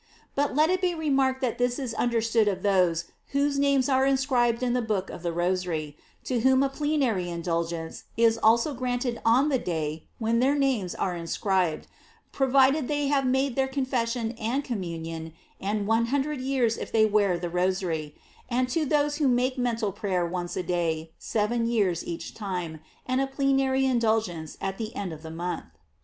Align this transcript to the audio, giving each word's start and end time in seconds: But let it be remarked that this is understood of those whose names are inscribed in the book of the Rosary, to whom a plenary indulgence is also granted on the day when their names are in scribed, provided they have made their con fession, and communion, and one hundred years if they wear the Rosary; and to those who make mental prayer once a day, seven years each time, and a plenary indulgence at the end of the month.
But 0.33 0.55
let 0.55 0.71
it 0.71 0.81
be 0.81 0.95
remarked 0.95 1.41
that 1.41 1.59
this 1.59 1.77
is 1.77 1.93
understood 1.93 2.47
of 2.47 2.63
those 2.63 3.05
whose 3.33 3.59
names 3.59 3.87
are 3.87 4.03
inscribed 4.03 4.63
in 4.63 4.73
the 4.73 4.81
book 4.81 5.11
of 5.11 5.21
the 5.21 5.31
Rosary, 5.31 5.95
to 6.23 6.39
whom 6.39 6.63
a 6.63 6.69
plenary 6.69 7.29
indulgence 7.29 8.05
is 8.17 8.35
also 8.41 8.73
granted 8.73 9.21
on 9.23 9.49
the 9.49 9.59
day 9.59 10.07
when 10.17 10.39
their 10.39 10.55
names 10.55 10.95
are 10.95 11.15
in 11.15 11.27
scribed, 11.27 11.85
provided 12.31 12.87
they 12.87 13.09
have 13.09 13.27
made 13.27 13.55
their 13.55 13.67
con 13.67 13.85
fession, 13.85 14.35
and 14.41 14.63
communion, 14.63 15.33
and 15.59 15.85
one 15.85 16.07
hundred 16.07 16.41
years 16.41 16.79
if 16.79 16.91
they 16.91 17.05
wear 17.05 17.37
the 17.37 17.47
Rosary; 17.47 18.15
and 18.49 18.67
to 18.69 18.85
those 18.87 19.17
who 19.17 19.27
make 19.27 19.55
mental 19.59 19.91
prayer 19.91 20.25
once 20.25 20.57
a 20.57 20.63
day, 20.63 21.11
seven 21.19 21.67
years 21.67 22.03
each 22.03 22.33
time, 22.33 22.79
and 23.05 23.21
a 23.21 23.27
plenary 23.27 23.85
indulgence 23.85 24.57
at 24.59 24.79
the 24.79 24.95
end 24.95 25.13
of 25.13 25.21
the 25.21 25.29
month. 25.29 25.65